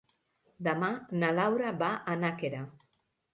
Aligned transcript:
Demà 0.67 0.89
na 1.23 1.29
Laura 1.41 1.75
va 1.83 1.91
a 2.15 2.17
Nàquera. 2.23 2.65